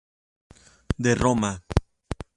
De 1.03 1.13
Roma. 1.13 1.53